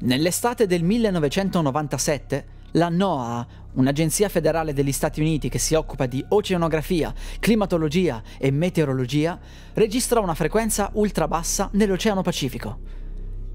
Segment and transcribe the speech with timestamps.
[0.00, 7.12] Nell'estate del 1997, la NOAA, un'agenzia federale degli Stati Uniti che si occupa di oceanografia,
[7.40, 9.36] climatologia e meteorologia,
[9.74, 12.78] registrò una frequenza ultra bassa nell'Oceano Pacifico.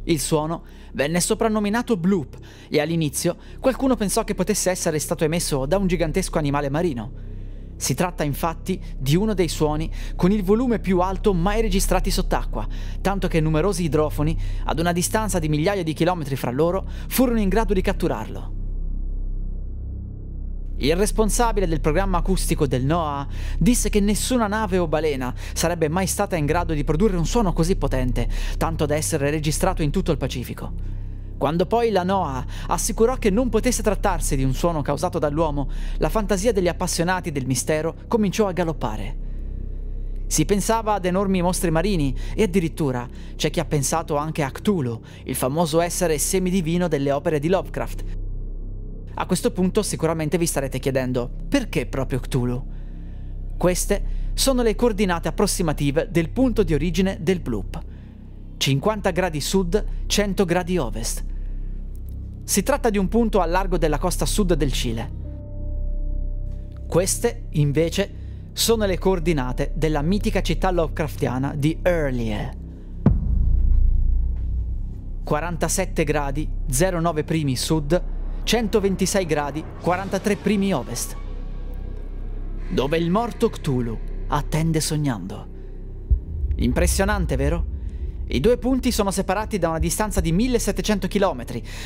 [0.04, 2.38] Il suono venne soprannominato bloop
[2.68, 7.33] e all'inizio qualcuno pensò che potesse essere stato emesso da un gigantesco animale marino.
[7.84, 12.66] Si tratta infatti di uno dei suoni con il volume più alto mai registrati sott'acqua,
[13.02, 17.50] tanto che numerosi idrofoni, ad una distanza di migliaia di chilometri fra loro, furono in
[17.50, 18.54] grado di catturarlo.
[20.78, 23.28] Il responsabile del programma acustico del NOAA
[23.60, 27.52] disse che nessuna nave o balena sarebbe mai stata in grado di produrre un suono
[27.52, 31.03] così potente, tanto da essere registrato in tutto il Pacifico.
[31.38, 36.10] Quando poi la NOAA assicurò che non potesse trattarsi di un suono causato dall'uomo, la
[36.10, 39.32] fantasia degli appassionati del mistero cominciò a galoppare.
[40.28, 45.00] Si pensava ad enormi mostri marini e addirittura c'è chi ha pensato anche a Cthulhu,
[45.26, 48.04] il famoso essere semidivino delle opere di Lovecraft.
[49.16, 52.66] A questo punto sicuramente vi starete chiedendo perché proprio Cthulhu?
[53.58, 57.93] Queste sono le coordinate approssimative del punto di origine del bloop.
[58.64, 61.26] 50 gradi sud, 100 gradi ovest.
[62.46, 65.12] Si tratta di un punto a largo della costa sud del Cile.
[66.88, 68.14] Queste, invece,
[68.54, 72.58] sono le coordinate della mitica città Lovecraftiana di Earlie.
[75.26, 78.02] 47 gradi 09 primi sud,
[78.44, 81.18] 126 gradi 43 primi ovest.
[82.70, 85.48] Dove il morto Cthulhu attende sognando.
[86.56, 87.73] Impressionante, vero?
[88.26, 91.44] I due punti sono separati da una distanza di 1700 km,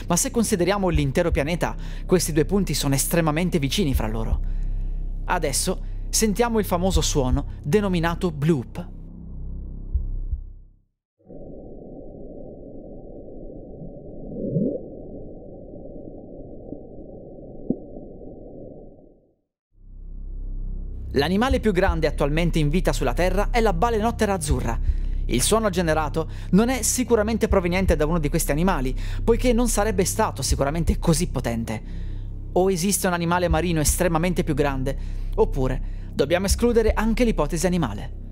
[0.08, 4.40] ma se consideriamo l'intero pianeta, questi due punti sono estremamente vicini fra loro.
[5.26, 8.88] Adesso sentiamo il famoso suono denominato bloop.
[21.12, 24.80] L'animale più grande attualmente in vita sulla Terra è la balenottera azzurra,
[25.28, 30.06] il suono generato non è sicuramente proveniente da uno di questi animali, poiché non sarebbe
[30.06, 31.82] stato sicuramente così potente.
[32.54, 34.98] O esiste un animale marino estremamente più grande,
[35.36, 38.26] oppure dobbiamo escludere anche l'ipotesi animale.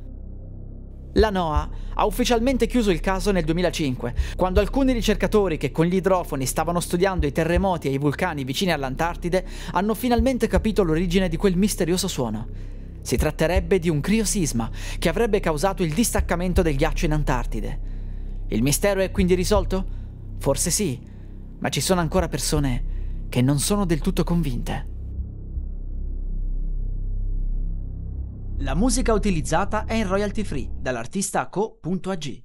[1.18, 5.96] La NOAA ha ufficialmente chiuso il caso nel 2005, quando alcuni ricercatori che con gli
[5.96, 11.38] idrofoni stavano studiando i terremoti e i vulcani vicini all'Antartide hanno finalmente capito l'origine di
[11.38, 12.75] quel misterioso suono.
[13.06, 14.68] Si tratterebbe di un criosisma
[14.98, 17.80] che avrebbe causato il distaccamento del ghiaccio in Antartide.
[18.48, 19.86] Il mistero è quindi risolto?
[20.40, 21.00] Forse sì,
[21.60, 24.88] ma ci sono ancora persone che non sono del tutto convinte.
[28.58, 32.45] La musica utilizzata è in royalty free dall'artista co.ag.